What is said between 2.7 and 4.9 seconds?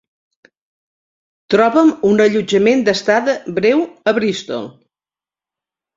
d'estada breu a Bristol.